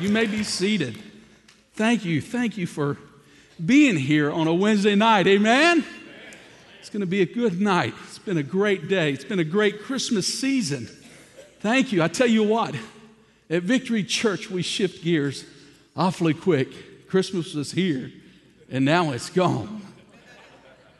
[0.00, 0.98] You may be seated.
[1.74, 2.20] Thank you.
[2.20, 2.98] Thank you for
[3.64, 5.28] being here on a Wednesday night.
[5.28, 5.84] Amen?
[6.80, 7.94] It's going to be a good night.
[8.04, 9.12] It's been a great day.
[9.12, 10.88] It's been a great Christmas season.
[11.60, 12.02] Thank you.
[12.02, 12.74] I tell you what,
[13.48, 15.44] at Victory Church, we shift gears
[15.96, 17.08] awfully quick.
[17.08, 18.10] Christmas was here,
[18.68, 19.80] and now it's gone.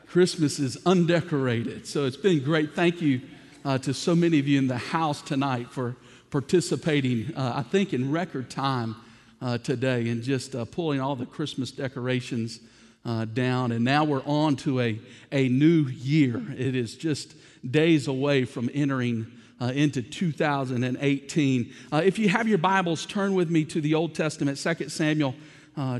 [0.07, 1.85] Christmas is undecorated.
[1.85, 2.73] So it's been great.
[2.73, 3.21] Thank you
[3.65, 5.97] uh, to so many of you in the house tonight for
[6.35, 8.97] participating, uh, I think, in record time
[9.41, 12.59] uh, today and just uh, pulling all the Christmas decorations
[13.05, 13.71] uh, down.
[13.71, 14.99] And now we're on to a,
[15.31, 16.43] a new year.
[16.57, 17.35] It is just
[17.65, 21.73] days away from entering uh, into 2018.
[21.93, 25.35] Uh, if you have your Bibles, turn with me to the Old Testament, 2 Samuel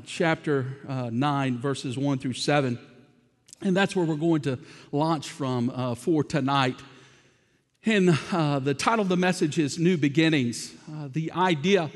[0.05, 0.65] chapter
[1.13, 2.77] 9, verses 1 through 7.
[3.61, 4.59] And that's where we're going to
[4.91, 6.75] launch from for tonight.
[7.87, 10.73] And uh, the title of the message is New Beginnings.
[10.91, 11.91] Uh, the idea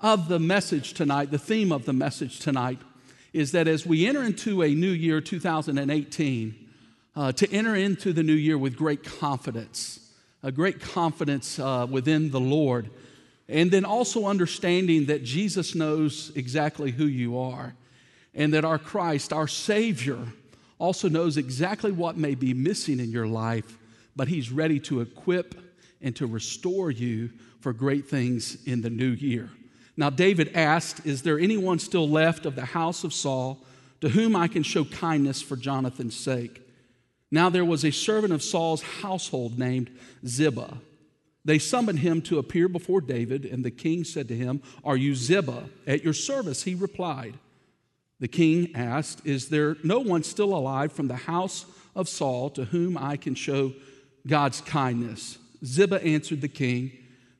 [0.00, 2.78] of the message tonight, the theme of the message tonight,
[3.32, 6.68] is that as we enter into a new year, 2018,
[7.16, 10.12] uh, to enter into the new year with great confidence,
[10.44, 12.88] a great confidence uh, within the Lord,
[13.48, 17.74] and then also understanding that Jesus knows exactly who you are,
[18.32, 20.20] and that our Christ, our Savior,
[20.78, 23.76] also knows exactly what may be missing in your life
[24.16, 25.54] but He's ready to equip
[26.00, 29.50] and to restore you for great things in the new year.
[29.96, 33.64] Now, David asked, Is there anyone still left of the house of Saul
[34.00, 36.62] to whom I can show kindness for Jonathan's sake?
[37.30, 39.90] Now, there was a servant of Saul's household named
[40.26, 40.78] Ziba.
[41.44, 45.14] They summoned him to appear before David, and the king said to him, Are you
[45.14, 45.64] Ziba?
[45.86, 47.34] At your service, he replied.
[48.20, 52.66] The king asked, Is there no one still alive from the house of Saul to
[52.66, 53.72] whom I can show
[54.26, 55.38] God's kindness.
[55.64, 56.92] Ziba answered the king,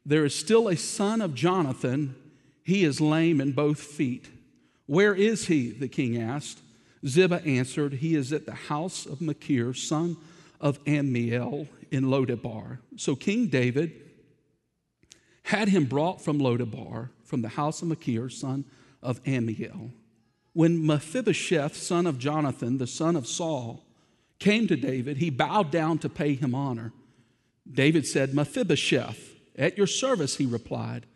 [0.05, 2.14] There is still a son of Jonathan.
[2.64, 4.28] He is lame in both feet.
[4.86, 5.70] Where is he?
[5.70, 6.61] the king asked.
[7.06, 10.16] Ziba answered, He is at the house of Machir, son
[10.61, 12.79] of Ammiel, in Lodabar.
[12.96, 13.92] So King David
[15.45, 18.64] had him brought from Lodabar, from the house of Machir, son
[19.02, 19.90] of Ammiel.
[20.52, 23.84] When Mephibosheth, son of Jonathan, the son of Saul,
[24.42, 26.92] came to David, he bowed down to pay him honor.
[27.70, 31.07] David said, Mephibosheth, at your service, he replied.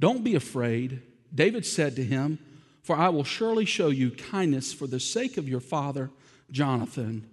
[0.00, 1.02] Don't be afraid.
[1.34, 2.38] David said to him,
[2.82, 6.10] For I will surely show you kindness for the sake of your father,
[6.50, 7.28] Jonathan.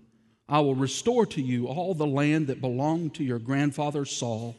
[0.49, 4.57] I will restore to you all the land that belonged to your grandfather Saul,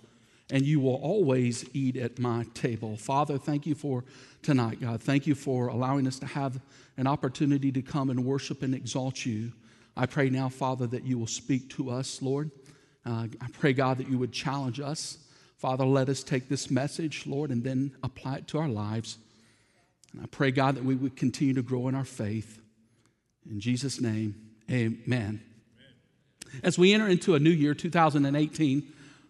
[0.51, 2.97] and you will always eat at my table.
[2.97, 4.05] Father, thank you for
[4.41, 5.03] tonight, God.
[5.03, 6.59] Thank you for allowing us to have
[6.97, 9.53] an opportunity to come and worship and exalt you.
[10.01, 12.51] I pray now, Father, that you will speak to us, Lord.
[13.05, 15.19] Uh, I pray, God, that you would challenge us.
[15.59, 19.19] Father, let us take this message, Lord, and then apply it to our lives.
[20.15, 22.63] And I pray, God, that we would continue to grow in our faith.
[23.51, 24.37] In Jesus' name,
[24.71, 25.03] amen.
[25.07, 25.43] amen.
[26.63, 28.83] As we enter into a new year, 2018,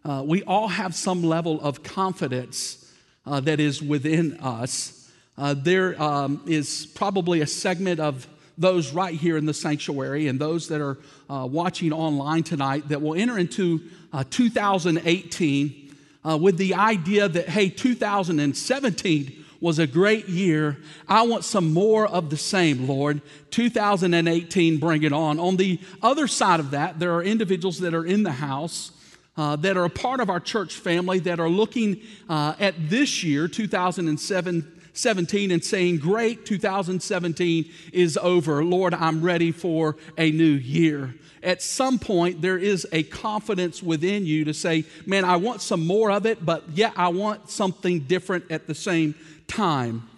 [0.05, 2.93] uh, we all have some level of confidence
[3.27, 5.11] uh, that is within us.
[5.37, 8.29] Uh, there um, is probably a segment of
[8.61, 10.99] those right here in the sanctuary and those that are
[11.29, 13.81] uh, watching online tonight that will enter into
[14.13, 20.79] uh, 2018 uh, with the idea that, hey, 2017 was a great year.
[21.09, 23.23] I want some more of the same, Lord.
[23.51, 25.39] 2018, bring it on.
[25.39, 28.93] On the other side of that, there are individuals that are in the house.
[29.37, 33.25] Uh, that are a part of our church family that are looking uh, at this
[33.25, 38.65] year, 2007, 17 and saying, Great, 2017 is over.
[38.65, 41.15] Lord, I'm ready for a new year.
[41.43, 45.87] At some point, there is a confidence within you to say, Man, I want some
[45.87, 49.15] more of it, but yet I want something different at the same
[49.47, 50.09] time.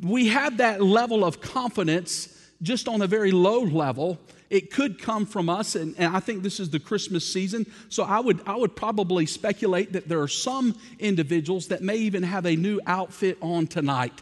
[0.00, 4.18] We have that level of confidence just on a very low level
[4.50, 7.66] it could come from us and, and, i think this is the christmas season.
[7.88, 12.22] So I would, I would probably speculate that there are some individuals that may even
[12.22, 14.12] have a new outfit on tonight.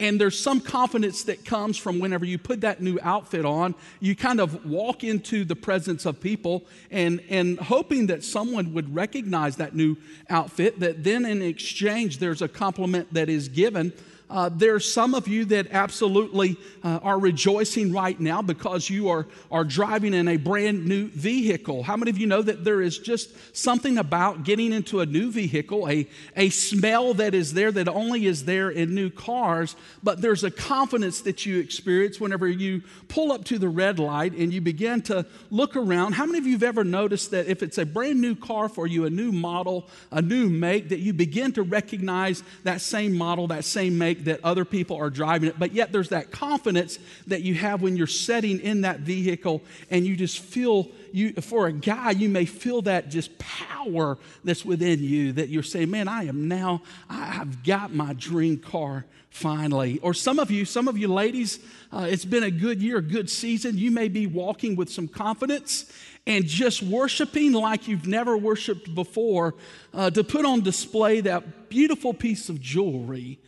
[0.00, 4.14] And there's some confidence that comes from whenever you put that new outfit on, you
[4.14, 9.56] kind of walk into the presence of people and, and hoping that someone would recognize
[9.56, 9.96] that new
[10.30, 13.92] outfit, that then in exchange there's a compliment that is given
[14.30, 19.26] uh, are some of you that absolutely uh, are rejoicing right now because you are,
[19.50, 21.82] are driving in a brand new vehicle.
[21.82, 25.30] How many of you know that there is just something about getting into a new
[25.30, 30.20] vehicle, a, a smell that is there that only is there in new cars, but
[30.20, 34.52] there's a confidence that you experience whenever you pull up to the red light and
[34.52, 36.12] you begin to look around.
[36.12, 38.86] How many of you have ever noticed that if it's a brand new car for
[38.86, 43.46] you, a new model, a new make, that you begin to recognize that same model,
[43.48, 44.17] that same make?
[44.18, 47.82] Think that other people are driving it, but yet there's that confidence that you have
[47.82, 52.28] when you're sitting in that vehicle and you just feel you for a guy you
[52.28, 56.82] may feel that just power that's within you that you're saying, "Man, I am now
[57.08, 61.60] I've got my dream car finally." Or some of you, some of you ladies,
[61.92, 63.78] uh, it's been a good year, a good season.
[63.78, 65.90] You may be walking with some confidence
[66.26, 69.54] and just worshiping like you've never worshiped before
[69.94, 73.38] uh, to put on display that beautiful piece of jewelry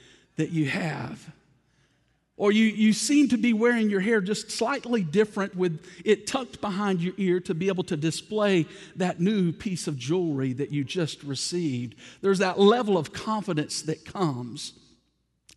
[0.41, 1.33] that you have.
[2.39, 6.63] Or you, you seem to be wearing your hair just slightly different with it tucked
[6.63, 8.65] behind your ear to be able to display
[8.97, 11.97] that new piece of jewelry that you just received.
[12.23, 14.73] There's that level of confidence that comes.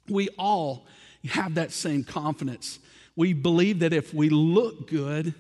[0.10, 0.86] We all
[1.30, 2.80] have that same confidence.
[3.16, 5.34] We believe that if we look good,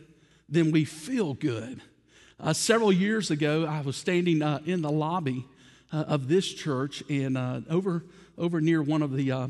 [0.47, 1.81] then we feel good.
[2.39, 5.45] Uh, several years ago, I was standing uh, in the lobby
[5.91, 8.05] uh, of this church and uh, over,
[8.37, 9.47] over near one of the, uh, uh,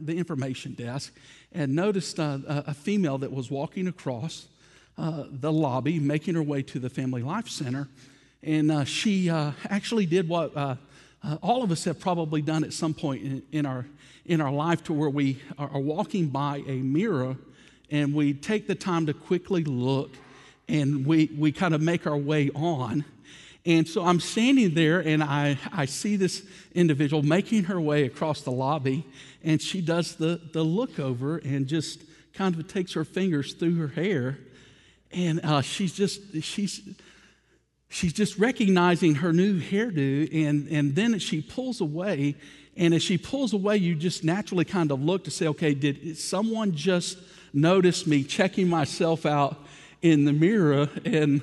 [0.00, 1.12] the information desk
[1.52, 4.46] and noticed uh, a female that was walking across
[4.98, 7.88] uh, the lobby making her way to the Family Life Center.
[8.42, 10.54] And uh, she actually did what
[11.42, 13.86] all of us have probably done at some point in, in, our,
[14.26, 17.36] in our life to where we are walking by a mirror
[17.90, 20.10] and we take the time to quickly look
[20.68, 23.04] and we, we kind of make our way on.
[23.66, 26.42] And so I'm standing there and I, I see this
[26.74, 29.06] individual making her way across the lobby,
[29.42, 32.02] and she does the, the look over and just
[32.34, 34.38] kind of takes her fingers through her hair.
[35.12, 36.82] And uh, she's just, she's,
[37.88, 42.34] she's just recognizing her new hairdo, and, and then she pulls away.
[42.76, 46.18] And as she pulls away, you just naturally kind of look to say, okay, did
[46.18, 47.18] someone just
[47.52, 49.64] notice me checking myself out
[50.02, 50.88] in the mirror.
[51.04, 51.40] And,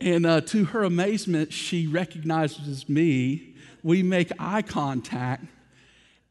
[0.00, 3.54] and uh, to her amazement, she recognizes me.
[3.82, 5.44] We make eye contact.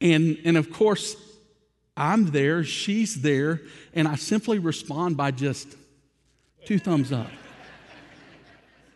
[0.02, 1.16] And, and of course,
[1.96, 3.62] I'm there, she's there,
[3.94, 5.76] and I simply respond by just
[6.66, 7.30] two thumbs up.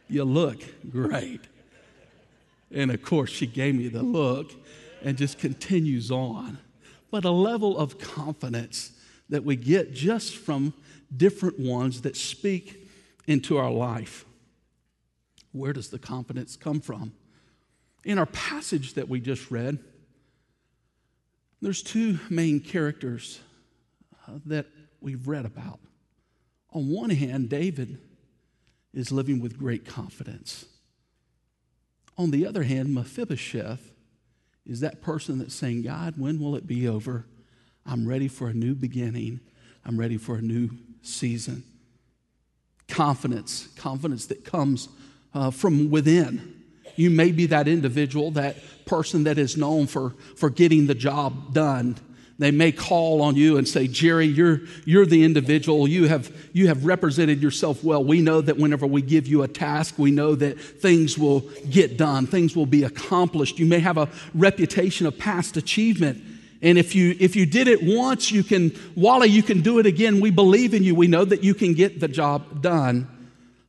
[0.09, 1.41] you look great.
[2.71, 4.51] And of course, she gave me the look
[5.03, 6.57] and just continues on.
[7.11, 8.91] But a level of confidence
[9.29, 10.73] that we get just from
[11.15, 12.89] different ones that speak
[13.27, 14.25] into our life.
[15.57, 17.13] Where does the confidence come from?
[18.03, 19.79] In our passage that we just read,
[21.61, 23.39] there's two main characters
[24.27, 24.67] uh, that
[25.01, 25.79] we've read about.
[26.71, 27.99] On one hand, David
[28.93, 30.65] is living with great confidence.
[32.17, 33.91] On the other hand, Mephibosheth
[34.65, 37.25] is that person that's saying, God, when will it be over?
[37.85, 39.39] I'm ready for a new beginning.
[39.85, 40.69] I'm ready for a new
[41.01, 41.63] season.
[42.87, 44.89] Confidence, confidence that comes
[45.37, 46.55] uh, from within.
[46.95, 51.53] You may be that individual, that person that is known for, for getting the job
[51.53, 51.95] done.
[52.39, 55.87] They may call on you and say, Jerry, you're, you're the individual.
[55.87, 58.03] You have, you have represented yourself well.
[58.03, 61.97] We know that whenever we give you a task, we know that things will get
[61.97, 63.59] done, things will be accomplished.
[63.59, 66.23] You may have a reputation of past achievement.
[66.63, 69.85] And if you, if you did it once, you can, Wally, you can do it
[69.85, 70.19] again.
[70.19, 70.95] We believe in you.
[70.95, 73.07] We know that you can get the job done.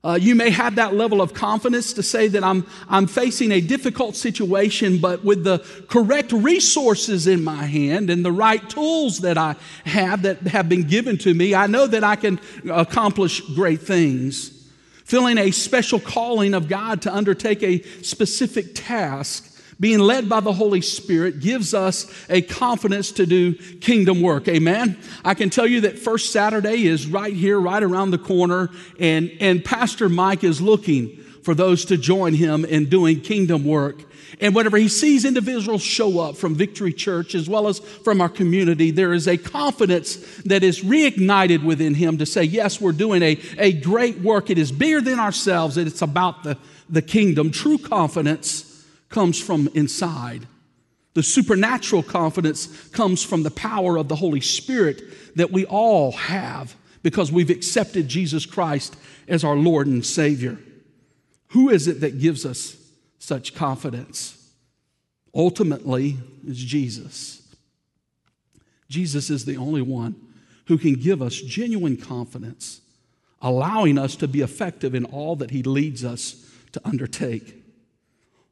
[0.04, 3.60] Uh, you may have that level of confidence to say that I'm, I'm facing a
[3.60, 5.58] difficult situation, but with the
[5.88, 10.84] correct resources in my hand and the right tools that I have that have been
[10.84, 12.40] given to me, I know that I can
[12.70, 14.52] accomplish great things.
[15.04, 20.52] Feeling a special calling of God to undertake a specific task being led by the
[20.52, 24.48] Holy Spirit gives us a confidence to do kingdom work.
[24.48, 24.98] Amen.
[25.24, 29.30] I can tell you that First Saturday is right here, right around the corner, and,
[29.40, 34.02] and Pastor Mike is looking for those to join him in doing kingdom work.
[34.40, 38.28] And whenever he sees individuals show up from Victory Church as well as from our
[38.28, 43.22] community, there is a confidence that is reignited within him to say, Yes, we're doing
[43.22, 44.50] a, a great work.
[44.50, 46.58] It is bigger than ourselves, and it's about the,
[46.90, 47.50] the kingdom.
[47.50, 48.67] True confidence
[49.08, 50.46] comes from inside.
[51.14, 55.02] The supernatural confidence comes from the power of the Holy Spirit
[55.36, 58.96] that we all have because we've accepted Jesus Christ
[59.26, 60.58] as our Lord and Savior.
[61.48, 62.76] Who is it that gives us
[63.18, 64.52] such confidence?
[65.34, 67.42] Ultimately, it's Jesus.
[68.88, 70.16] Jesus is the only one
[70.66, 72.80] who can give us genuine confidence,
[73.40, 77.57] allowing us to be effective in all that He leads us to undertake.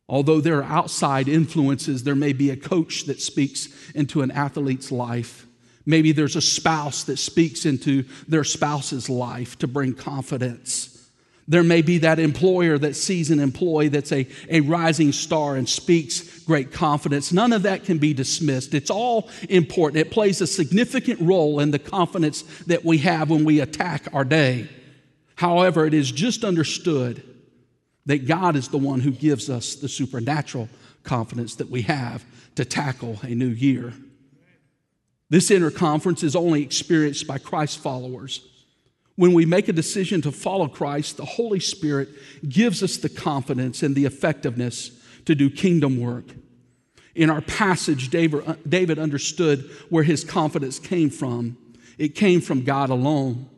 [0.08, 4.92] Although there are outside influences, there may be a coach that speaks into an athlete's
[4.92, 5.46] life.
[5.84, 10.92] Maybe there's a spouse that speaks into their spouse's life to bring confidence.
[11.48, 15.68] There may be that employer that sees an employee that's a, a rising star and
[15.68, 17.32] speaks great confidence.
[17.32, 18.74] None of that can be dismissed.
[18.74, 20.04] It's all important.
[20.04, 24.24] It plays a significant role in the confidence that we have when we attack our
[24.24, 24.68] day.
[25.36, 27.22] However, it is just understood
[28.06, 30.68] that God is the one who gives us the supernatural
[31.02, 33.92] confidence that we have to tackle a new year.
[35.28, 38.46] This inner conference is only experienced by Christ followers.
[39.16, 42.08] When we make a decision to follow Christ, the Holy Spirit
[42.48, 44.90] gives us the confidence and the effectiveness
[45.24, 46.26] to do kingdom work.
[47.14, 51.56] In our passage, David uh, understood where his confidence came from.
[51.96, 53.48] It came from God alone.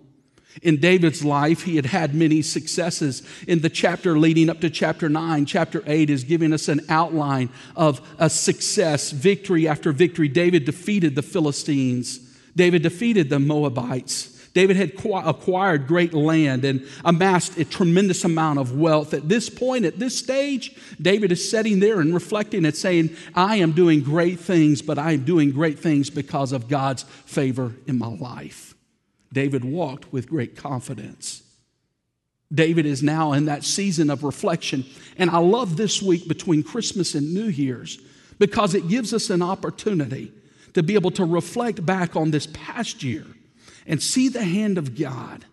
[0.63, 3.23] In David's life, he had had many successes.
[3.47, 7.51] In the chapter leading up to chapter 9, chapter 8 is giving us an outline
[7.77, 10.29] of a success, victory after victory.
[10.29, 12.21] David defeated the Philistines,
[12.57, 14.35] David defeated the Moabites.
[14.53, 14.93] David had
[15.25, 19.15] acquired great land and amassed a tremendous amount of wealth.
[19.15, 23.57] At this point, at this stage, David is sitting there and reflecting and saying, I
[23.57, 27.99] am doing great things, but I am doing great things because of God's favor in
[27.99, 28.68] my life.
[29.33, 31.43] David walked with great confidence.
[32.53, 34.85] David is now in that season of reflection.
[35.19, 37.99] And I love this week between Christmas and New Year's
[38.39, 40.33] because it gives us an opportunity
[40.75, 43.27] to be able to reflect back on this past year
[43.87, 45.45] and see the hand of God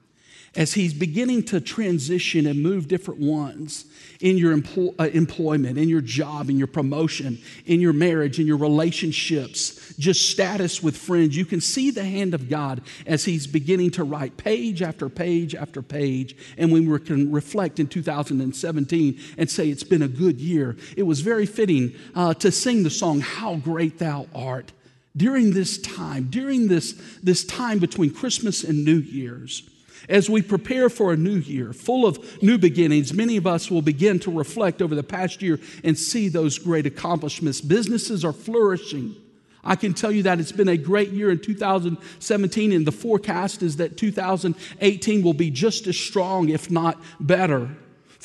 [0.56, 3.86] as He's beginning to transition and move different ones
[4.22, 8.58] in your uh, employment, in your job, in your promotion, in your marriage, in your
[8.58, 11.36] relationships, just status with friends.
[11.36, 15.56] You can see the hand of God as He's beginning to write page after page
[15.56, 16.36] after page.
[16.58, 21.22] And we can reflect in 2017 and say it's been a good year, it was
[21.22, 24.72] very fitting uh, to sing the song, How Great Thou Art
[25.18, 29.64] during this time, during this, this time between Christmas and New Year's,
[30.10, 33.82] as we prepare for a new year full of new beginnings, many of us will
[33.82, 37.62] begin to reflect over the past year and see those great accomplishments.
[37.62, 39.16] Businesses are flourishing.
[39.66, 43.64] I can tell you that it's been a great year in 2017, and the forecast
[43.64, 47.70] is that 2018 will be just as strong, if not better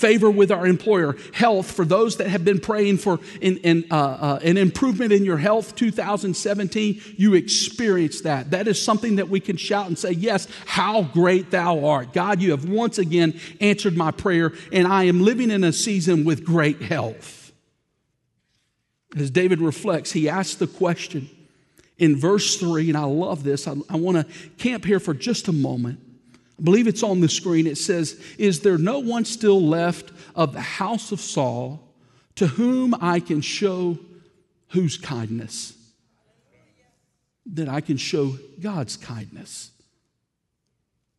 [0.00, 3.94] favor with our employer, health for those that have been praying for in, in, uh,
[3.94, 8.50] uh, an improvement in your health 2017, you experience that.
[8.50, 12.14] That is something that we can shout and say, Yes, how great thou art.
[12.14, 16.24] God, you have once again answered my prayer, and I am living in a season
[16.24, 17.39] with great health.
[19.16, 21.28] As David reflects, he asks the question
[21.98, 23.66] in verse 3, and I love this.
[23.66, 26.00] I, I want to camp here for just a moment.
[26.58, 27.66] I believe it's on the screen.
[27.66, 31.80] It says, Is there no one still left of the house of Saul
[32.36, 33.98] to whom I can show
[34.68, 35.74] whose kindness?
[37.46, 39.70] That I can show God's kindness.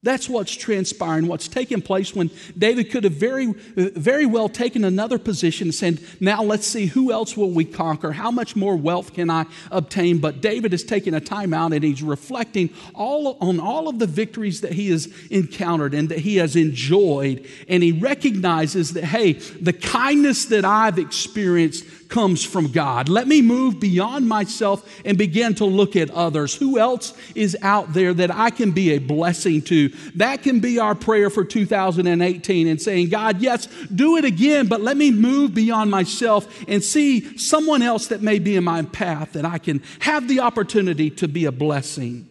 [0.04, 5.20] That's what's transpiring, what's taking place when David could have very, very well taken another
[5.20, 8.12] position and said, Now let's see, who else will we conquer?
[8.12, 10.18] How much more wealth can I obtain?
[10.18, 14.08] But David is taking a time out and he's reflecting all, on all of the
[14.08, 17.48] victories that he has encountered and that he has enjoyed.
[17.68, 23.10] And he recognizes that, hey, the kindness that I've experienced comes from God.
[23.10, 26.54] Let me move beyond myself and begin to look at others.
[26.54, 29.90] Who else is out there that I can be a blessing to?
[30.16, 34.82] That can be our prayer for 2018 and saying, God, yes, do it again, but
[34.82, 39.34] let me move beyond myself and see someone else that may be in my path
[39.34, 42.28] that I can have the opportunity to be a blessing.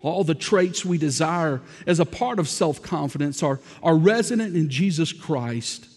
[0.00, 4.70] All the traits we desire as a part of self confidence are, are resident in
[4.70, 5.88] Jesus Christ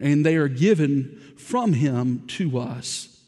[0.00, 3.20] and they are given from Him to us.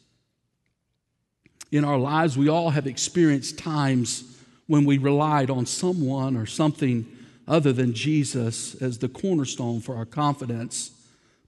[1.71, 7.05] In our lives, we all have experienced times when we relied on someone or something
[7.47, 10.91] other than Jesus as the cornerstone for our confidence.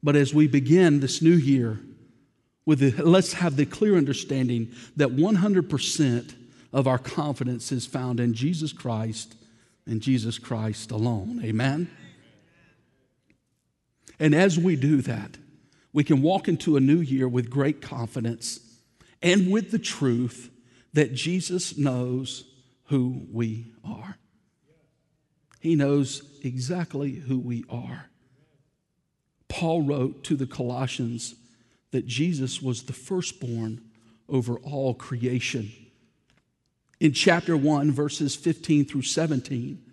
[0.02, 1.80] But as we begin this new year,
[2.66, 6.36] with the, let's have the clear understanding that 100%
[6.72, 9.36] of our confidence is found in Jesus Christ
[9.86, 11.42] and Jesus Christ alone.
[11.44, 11.90] Amen?
[14.20, 15.38] And as we do that,
[15.94, 18.60] we can walk into a new year with great confidence
[19.22, 20.50] and with the truth
[20.94, 22.46] that Jesus knows
[22.86, 24.18] who we are.
[25.60, 28.10] He knows exactly who we are.
[29.48, 31.36] Paul wrote to the Colossians
[31.92, 33.82] that Jesus was the firstborn
[34.28, 35.72] over all creation.
[37.00, 39.89] In chapter 1, verses 15 through 17,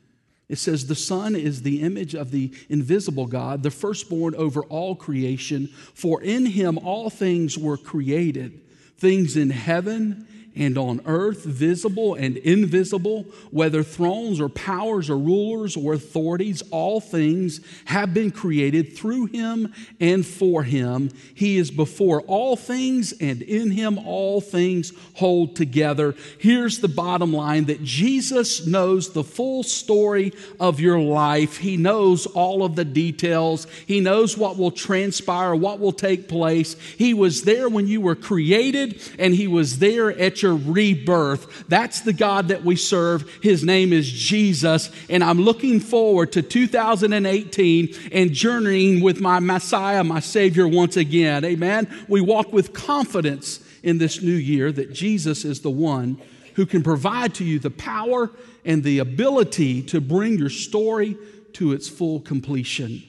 [0.49, 4.95] it says, The Son is the image of the invisible God, the firstborn over all
[4.95, 8.61] creation, for in him all things were created,
[8.97, 10.27] things in heaven
[10.57, 17.01] and on earth, visible and invisible, whether thrones or powers or rulers or authorities, all
[17.01, 21.11] things have been created through him and for him.
[21.35, 26.15] He is before all things, and in him all things hold together.
[26.39, 31.59] Here's the bottom line that Jesus knows the full story of your life.
[31.59, 36.75] He knows all of the details, He knows what will transpire, what will take place.
[36.97, 41.69] He was there when you were created, and He was there at your your rebirth.
[41.69, 43.29] That's the God that we serve.
[43.43, 44.91] His name is Jesus.
[45.11, 51.45] And I'm looking forward to 2018 and journeying with my Messiah, my Savior, once again.
[51.45, 52.05] Amen.
[52.09, 56.21] We walk with confidence in this new year that Jesus is the one
[56.55, 58.31] who can provide to you the power
[58.65, 61.17] and the ability to bring your story
[61.55, 63.03] to its full completion.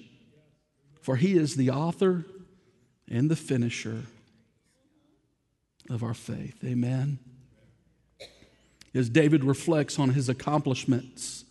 [1.02, 2.26] For he is the author
[3.10, 4.04] and the finisher
[5.90, 6.64] of our faith.
[6.66, 7.20] Amen.
[8.98, 11.46] As David reflects on his accomplishments,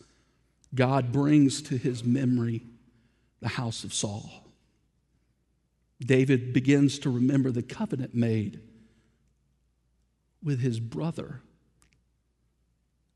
[0.75, 2.65] God brings to his memory
[3.41, 4.29] the house of Saul.
[6.01, 8.59] David begins to remember the covenant made
[10.43, 11.41] with his brother,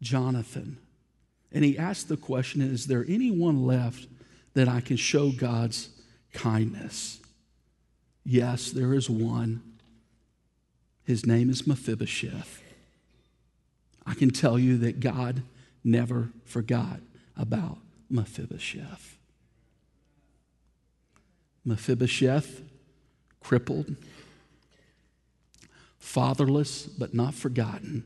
[0.01, 0.79] Jonathan.
[1.51, 4.07] And he asks the question Is there anyone left
[4.55, 5.89] that I can show God's
[6.33, 7.19] kindness?
[8.25, 9.61] Yes, there is one.
[11.03, 12.63] His name is Mephibosheth.
[14.11, 15.45] I can tell you that God
[15.85, 16.99] never forgot
[17.37, 17.79] about
[18.11, 19.17] Mephibosheth.
[21.65, 22.61] Mephibosheth,
[23.39, 23.95] crippled,
[26.01, 28.03] fatherless but not forgotten,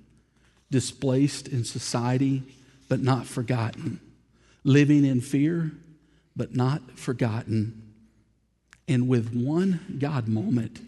[0.71, 2.43] displaced in society
[2.87, 3.99] but not forgotten,
[4.63, 5.73] living in fear
[6.37, 7.95] but not forgotten.
[8.87, 10.81] And with one God moment,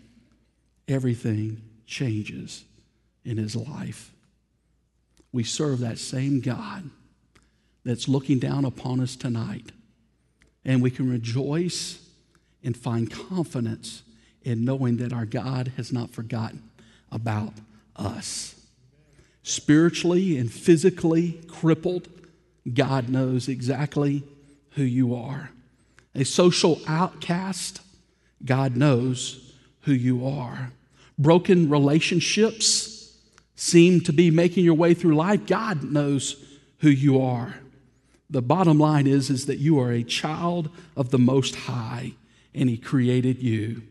[0.87, 2.65] everything changes
[3.25, 4.13] in his life.
[5.37, 6.89] We serve that same God
[7.85, 9.71] that's looking down upon us tonight.
[10.65, 12.03] And we can rejoice
[12.65, 14.03] and find confidence
[14.41, 16.63] in knowing that our God has not forgotten
[17.13, 17.53] about
[17.97, 18.55] us.
[19.43, 22.09] Spiritually and physically crippled,
[22.73, 24.23] God knows exactly
[24.71, 25.51] who you are.
[26.15, 27.83] A social outcast,
[28.43, 30.73] God knows who you are
[31.19, 32.96] broken relationships
[33.57, 36.37] seem to be making your way through life, God knows
[36.79, 37.57] who you are.
[38.29, 42.13] The bottom line is, is that you are a child of the Most High,
[42.55, 43.83] and He created you.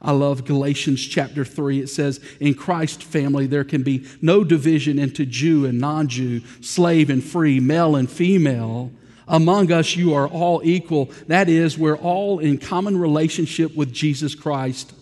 [0.00, 1.80] I love Galatians chapter 3.
[1.80, 6.40] It says, In Christ's family, there can be no division into Jew and non Jew,
[6.60, 8.90] slave and free, male and female.
[9.28, 11.06] Among us, you are all equal.
[11.28, 14.92] That is, we're all in common relationship with Jesus Christ.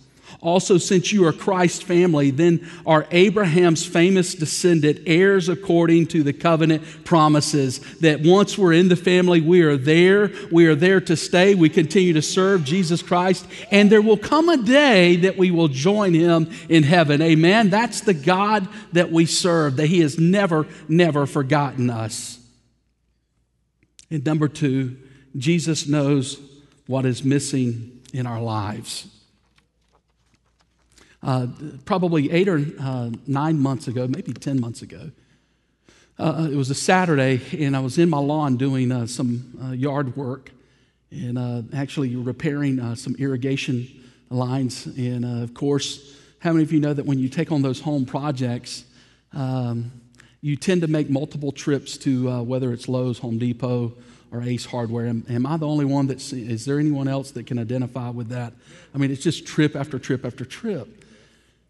[0.42, 6.32] Also, since you are Christ's family, then are Abraham's famous descendant, heirs according to the
[6.32, 7.80] covenant promises.
[7.98, 10.32] That once we're in the family, we are there.
[10.50, 11.54] We are there to stay.
[11.54, 13.46] We continue to serve Jesus Christ.
[13.70, 17.20] And there will come a day that we will join him in heaven.
[17.20, 17.68] Amen.
[17.68, 22.38] That's the God that we serve, that he has never, never forgotten us.
[24.10, 24.96] And number two,
[25.36, 26.40] Jesus knows
[26.86, 29.06] what is missing in our lives.
[31.22, 31.46] Uh,
[31.84, 35.10] probably eight or uh, nine months ago, maybe 10 months ago.
[36.18, 39.70] Uh, it was a Saturday, and I was in my lawn doing uh, some uh,
[39.72, 40.50] yard work
[41.10, 43.88] and uh, actually repairing some irrigation
[44.30, 44.86] lines.
[44.86, 48.06] And of course, how many of you know that when you take on those home
[48.06, 48.84] projects,
[49.32, 49.92] um,
[50.40, 53.92] you tend to make multiple trips to whether it's Lowe's, Home Depot,
[54.32, 55.06] or Ace Hardware.
[55.06, 58.28] Am, am, I the only one that's, is there anyone else that can identify with
[58.28, 58.52] that?
[58.94, 61.04] I mean, it's just trip after trip after trip.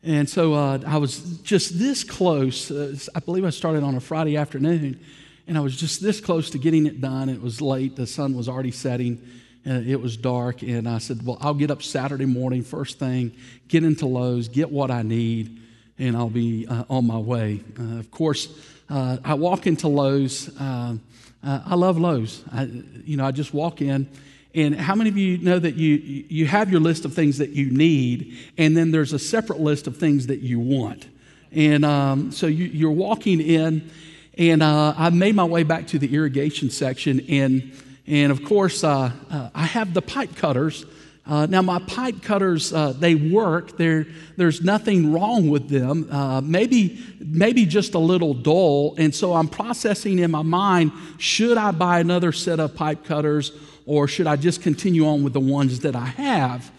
[0.02, 2.70] And so uh, I was just this close.
[2.70, 4.98] Uh, I believe I started on a Friday afternoon,
[5.46, 7.28] and I was just this close to getting it done.
[7.28, 9.20] It was late, the sun was already setting,
[9.66, 10.62] and it was dark.
[10.62, 13.36] And I said, Well, I'll get up Saturday morning, first thing,
[13.68, 15.60] get into Lowe's, get what I need,
[15.98, 17.62] and I'll be uh, on my way.
[17.78, 18.48] Uh, of course,
[18.88, 20.48] uh, I walk into Lowe's.
[20.58, 20.96] Uh,
[21.42, 22.42] I love Lowe's.
[22.52, 22.64] I,
[23.04, 24.08] you know, I just walk in
[24.54, 27.50] and how many of you know that you, you have your list of things that
[27.50, 31.06] you need, and then there's a separate list of things that you want?
[31.52, 33.90] And um, so you, are walking in,
[34.36, 37.72] and uh, I made my way back to the irrigation section, and,
[38.06, 40.84] and of course, uh, uh, I have the pipe cutters.
[41.26, 43.76] Uh, now, my pipe cutters, uh, they work.
[43.76, 44.06] There,
[44.36, 46.08] there's nothing wrong with them.
[46.10, 48.94] Uh, maybe, maybe just a little dull.
[48.98, 53.52] And so I'm processing in my mind should I buy another set of pipe cutters
[53.86, 56.70] or should I just continue on with the ones that I have?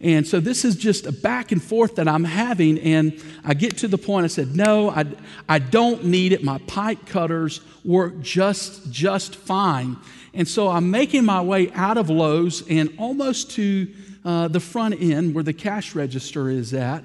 [0.00, 2.78] And so this is just a back and forth that I'm having.
[2.78, 5.04] And I get to the point, I said, no, I,
[5.48, 6.42] I don't need it.
[6.42, 9.98] My pipe cutters work just, just fine.
[10.32, 13.92] And so I'm making my way out of Lowe's and almost to
[14.24, 17.04] uh, the front end where the cash register is at.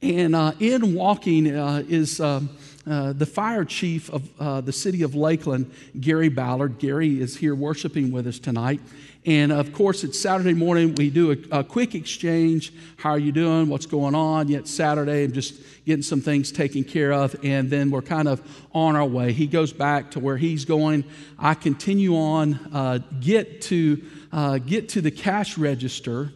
[0.00, 2.50] And uh, in walking uh, is um,
[2.88, 6.78] uh, the fire chief of uh, the city of Lakeland, Gary Ballard.
[6.78, 8.80] Gary is here worshiping with us tonight.
[9.28, 10.94] And of course, it's Saturday morning.
[10.94, 12.72] We do a, a, quick exchange.
[12.96, 13.68] How are you doing?
[13.68, 14.48] What's going on?
[14.48, 17.36] Yet Saturday, I'm just getting some things taken care of.
[17.44, 18.40] And then we're kind of
[18.72, 19.32] on our way.
[19.34, 21.04] He goes back to where he's going.
[21.38, 26.32] I continue on, uh, get, to, uh, get to the cash register,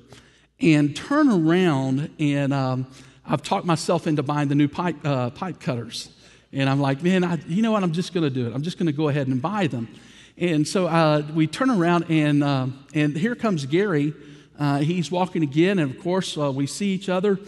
[0.61, 2.11] and turn around.
[2.19, 2.87] And um,
[3.25, 6.11] I've talked myself into buying the new pipe, uh, pipe cutters.
[6.53, 7.85] And I'm like, man, I, you know what?
[7.85, 8.55] I'm just going to do it.
[8.55, 9.89] I'm just going to go ahead and buy them.
[10.37, 14.15] And so uh, we turn around, and, uh, and here comes Gary.
[14.59, 17.39] Uh, he's walking again, and of course, uh, we see each other.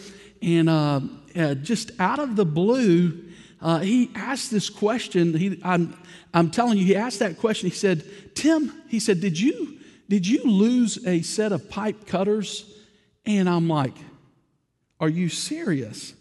[0.42, 1.00] And uh,
[1.34, 3.24] uh, just out of the blue,
[3.80, 5.34] he asked this question.
[5.34, 5.96] He, I'm,
[6.34, 7.70] I'm telling you, he asked that question.
[7.70, 12.70] He said, Tim, he said, did you, did you lose a set of pipe cutters?
[13.24, 13.94] And I'm like,
[15.00, 16.12] are you serious?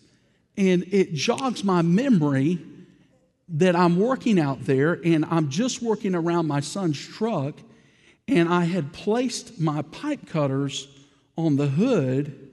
[0.56, 2.60] And it jogs my memory
[3.54, 7.56] that I'm working out there and I'm just working around my son's truck
[8.28, 10.88] and I had placed my pipe cutters
[11.38, 12.52] on the hood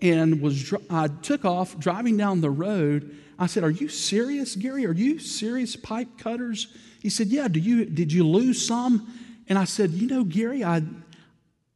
[0.00, 3.14] and was I took off driving down the road.
[3.38, 4.86] I said, "Are you serious, Gary?
[4.86, 6.68] Are you serious pipe cutters?"
[7.02, 9.12] He said, "Yeah, do you did you lose some?"
[9.48, 10.82] And I said, "You know, Gary, I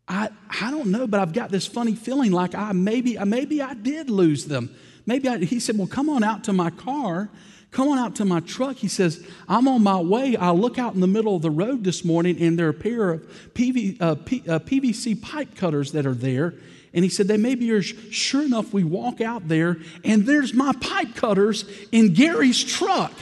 [0.09, 0.31] I
[0.61, 4.09] I don't know, but I've got this funny feeling like I maybe maybe I did
[4.09, 4.75] lose them.
[5.05, 7.29] Maybe I, he said, "Well, come on out to my car."
[7.73, 8.77] Come on out to my truck.
[8.77, 10.37] He says, I'm on my way.
[10.37, 12.75] I look out in the middle of the road this morning and there are a
[12.75, 13.23] pair of
[13.55, 16.53] PV, uh, P, uh, PVC pipe cutters that are there.
[16.93, 17.87] And he said, they may be yours.
[18.11, 23.13] Sure enough, we walk out there and there's my pipe cutters in Gary's truck.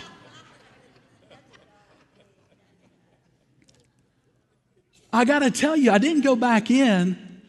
[5.13, 7.41] I got to tell you, I didn't go back in.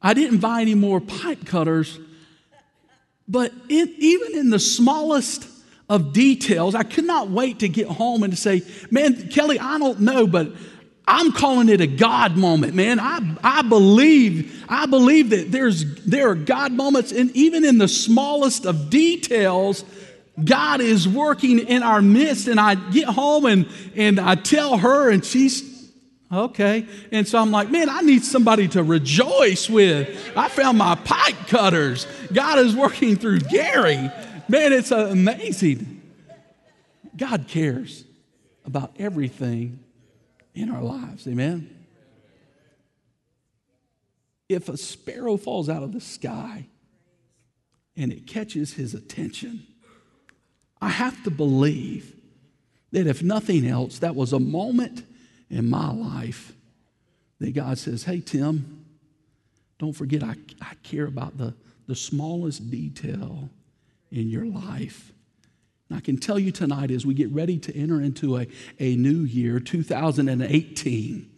[0.00, 1.98] I didn't buy any more pipe cutters.
[3.28, 5.51] But in, even in the smallest
[5.88, 6.74] of details.
[6.74, 10.26] I could not wait to get home and to say, man, Kelly, I don't know,
[10.26, 10.52] but
[11.06, 13.00] I'm calling it a God moment, man.
[13.00, 17.88] I, I believe, I believe that there's there are God moments, and even in the
[17.88, 19.84] smallest of details,
[20.42, 22.48] God is working in our midst.
[22.48, 25.90] And I get home and, and I tell her, and she's
[26.32, 26.86] okay.
[27.10, 30.32] And so I'm like, man, I need somebody to rejoice with.
[30.36, 32.06] I found my pipe cutters.
[32.32, 34.10] God is working through Gary.
[34.52, 36.02] Man, it's amazing.
[37.16, 38.04] God cares
[38.66, 39.78] about everything
[40.54, 41.26] in our lives.
[41.26, 41.74] Amen.
[44.50, 46.66] If a sparrow falls out of the sky
[47.96, 49.66] and it catches his attention,
[50.82, 52.14] I have to believe
[52.90, 55.02] that if nothing else, that was a moment
[55.48, 56.52] in my life
[57.38, 58.84] that God says, Hey, Tim,
[59.78, 61.54] don't forget I, I care about the,
[61.86, 63.48] the smallest detail
[64.12, 65.12] in your life.
[65.88, 68.46] And I can tell you tonight as we get ready to enter into a,
[68.78, 71.30] a new year, 2018,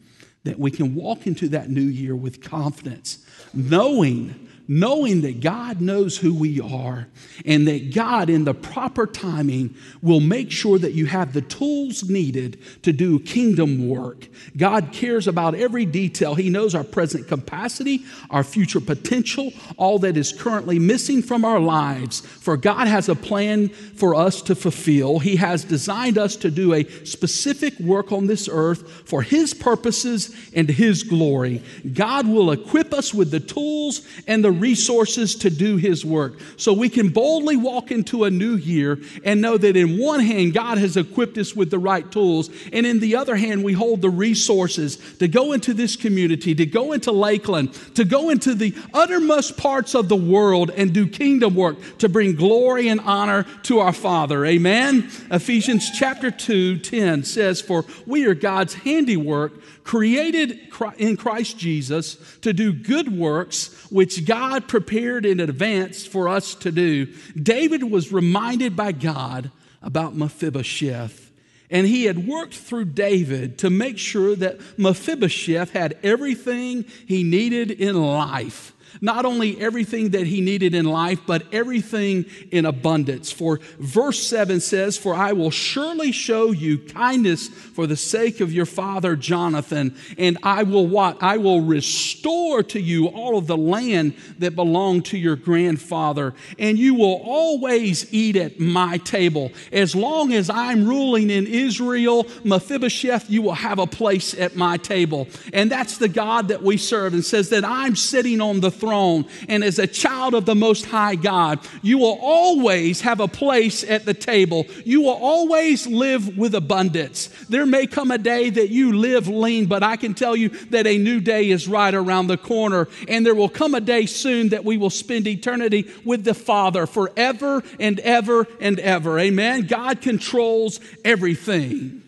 [0.44, 6.16] that we can walk into that new year with confidence, knowing knowing that God knows
[6.16, 7.06] who we are
[7.44, 12.08] and that God, in the proper timing, will make sure that you have the tools
[12.08, 14.28] needed to do kingdom work.
[14.56, 16.34] God cares about every detail.
[16.34, 21.60] He knows our present capacity, our future potential, all that is currently missing from our
[21.60, 22.20] lives.
[22.20, 25.18] For God has a plan for us to fulfill.
[25.18, 30.34] He has designed us to do a specific work on this earth for His purposes
[30.54, 31.62] and His glory.
[31.92, 36.34] God will equip us with the tools and the resources to do His work.
[36.56, 40.54] So we can boldly walk into a new year and know that in one hand,
[40.54, 44.02] God has equipped us with the right tools, and in the other hand, we hold
[44.02, 48.74] the resources to go into this community, to go into Lakeland, to go into the
[48.92, 53.80] uttermost parts of the world and do kingdom work to bring glory and honor to
[53.80, 54.44] our Father.
[54.44, 55.10] Amen.
[55.30, 59.52] Ephesians chapter 2 10 says, For we are God's handiwork
[59.84, 60.58] created
[60.96, 66.70] in Christ Jesus to do good works which God prepared in advance for us to
[66.70, 67.06] do.
[67.34, 69.50] David was reminded by God
[69.82, 71.30] about Mephibosheth.
[71.70, 77.70] And he had worked through David to make sure that Mephibosheth had everything he needed
[77.70, 78.73] in life.
[79.00, 83.30] Not only everything that he needed in life, but everything in abundance.
[83.32, 88.52] For verse 7 says, For I will surely show you kindness for the sake of
[88.52, 91.22] your father Jonathan, and I will what?
[91.22, 96.78] I will restore to you all of the land that belonged to your grandfather, and
[96.78, 99.52] you will always eat at my table.
[99.72, 104.76] As long as I'm ruling in Israel, Mephibosheth, you will have a place at my
[104.76, 105.28] table.
[105.52, 109.24] And that's the God that we serve, and says that I'm sitting on the throne.
[109.48, 113.82] And as a child of the Most High God, you will always have a place
[113.82, 114.66] at the table.
[114.84, 117.28] You will always live with abundance.
[117.48, 120.86] There may come a day that you live lean, but I can tell you that
[120.86, 122.88] a new day is right around the corner.
[123.08, 126.86] And there will come a day soon that we will spend eternity with the Father
[126.86, 129.18] forever and ever and ever.
[129.18, 129.66] Amen.
[129.66, 132.02] God controls everything.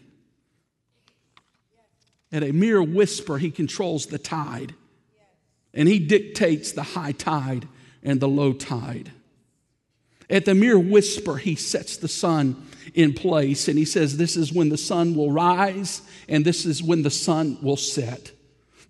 [2.31, 4.75] At a mere whisper, He controls the tide
[5.77, 7.69] and he dictates the high tide
[8.03, 9.13] and the low tide.
[10.29, 14.53] At the mere whisper, he sets the sun in place and he says, This is
[14.53, 18.33] when the sun will rise and this is when the sun will set.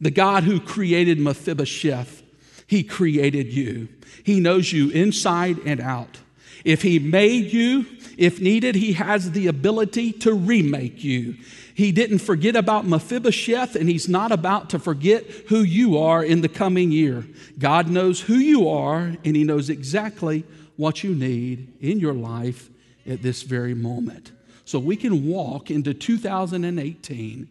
[0.00, 2.22] The God who created Mephibosheth,
[2.66, 3.88] he created you.
[4.24, 6.18] He knows you inside and out.
[6.66, 7.86] If he made you,
[8.18, 11.36] if needed, he has the ability to remake you.
[11.72, 16.40] He didn't forget about Mephibosheth, and he's not about to forget who you are in
[16.40, 17.24] the coming year.
[17.56, 20.42] God knows who you are, and he knows exactly
[20.74, 22.68] what you need in your life
[23.06, 24.32] at this very moment.
[24.64, 27.48] So we can walk into 2018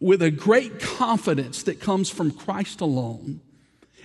[0.00, 3.42] with a great confidence that comes from Christ alone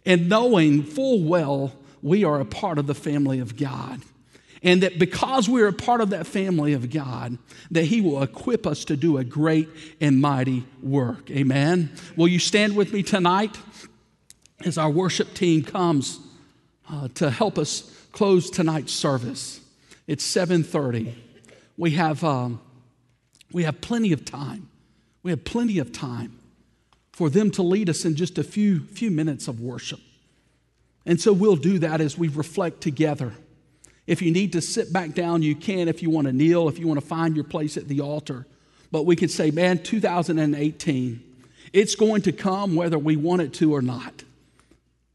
[0.06, 4.02] and knowing full well we are a part of the family of God.
[4.64, 7.38] And that because we're a part of that family of God,
[7.72, 9.68] that He will equip us to do a great
[10.00, 11.32] and mighty work.
[11.32, 11.92] Amen.
[12.16, 13.58] Will you stand with me tonight
[14.64, 16.20] as our worship team comes
[16.90, 19.62] uh, to help us close tonight's service?
[20.06, 21.14] It's 7:30.
[21.78, 22.62] We have um,
[23.52, 24.70] we have plenty of time.
[25.24, 26.38] We have plenty of time
[27.12, 30.00] for them to lead us in just a few few minutes of worship.
[31.04, 33.34] And so we'll do that as we reflect together.
[34.08, 35.88] If you need to sit back down, you can.
[35.88, 38.46] If you want to kneel, if you want to find your place at the altar.
[38.92, 41.24] But we could say, man, 2018,
[41.72, 44.24] it's going to come whether we want it to or not.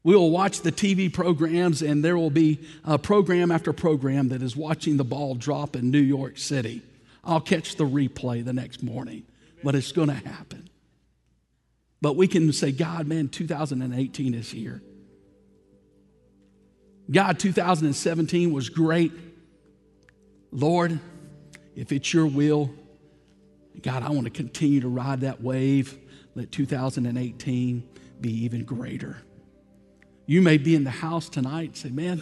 [0.03, 4.41] We will watch the TV programs, and there will be a program after program that
[4.41, 6.81] is watching the ball drop in New York City.
[7.23, 9.23] I'll catch the replay the next morning,
[9.63, 10.69] but it's going to happen.
[12.01, 14.81] But we can say, God, man, 2018 is here.
[17.09, 19.11] God, 2017 was great.
[20.51, 20.99] Lord,
[21.75, 22.71] if it's your will,
[23.81, 25.97] God, I want to continue to ride that wave.
[26.35, 27.87] Let 2018
[28.19, 29.17] be even greater.
[30.25, 32.21] You may be in the house tonight and say, man,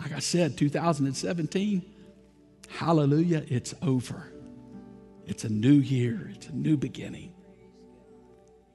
[0.00, 1.82] like I said, 2017,
[2.68, 4.32] hallelujah, it's over.
[5.26, 7.32] It's a new year, it's a new beginning.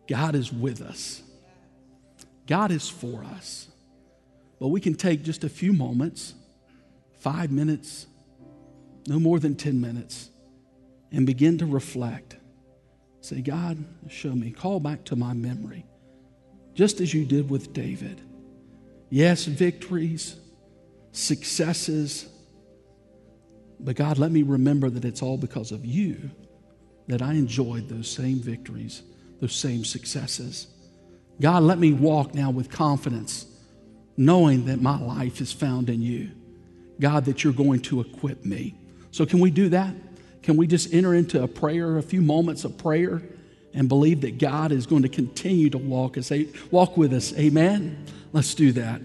[0.07, 1.21] God is with us,
[2.45, 3.67] God is for us.
[4.59, 6.33] But we can take just a few moments,
[7.19, 8.07] five minutes,
[9.07, 10.29] no more than 10 minutes,
[11.11, 12.37] and begin to reflect.
[13.21, 14.51] Say, God, show me.
[14.51, 15.85] Call back to my memory,
[16.73, 18.21] just as you did with David.
[19.09, 20.35] Yes, victories,
[21.11, 22.27] successes,
[23.79, 26.31] but God, let me remember that it's all because of you
[27.07, 29.03] that I enjoyed those same victories,
[29.39, 30.67] those same successes.
[31.39, 33.45] God, let me walk now with confidence
[34.17, 36.31] knowing that my life is found in you.
[36.99, 38.75] God, that you're going to equip me.
[39.11, 39.93] So, can we do that?
[40.41, 43.21] Can we just enter into a prayer, a few moments of prayer,
[43.73, 46.31] and believe that God is going to continue to walk us,
[46.71, 47.33] walk with us?
[47.37, 48.05] Amen.
[48.33, 49.01] Let's do that.